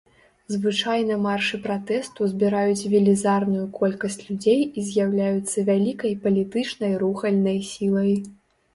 Звычайна 0.53 1.17
маршы 1.25 1.59
пратэсту 1.65 2.19
збіраюць 2.31 2.87
велізарную 2.95 3.67
колькасць 3.79 4.19
людзей 4.27 4.59
і 4.77 4.89
з'яўляюцца 4.91 5.57
вялікай 5.71 6.19
палітычнай 6.29 7.01
рухальнай 7.09 7.65
сілай. 7.75 8.13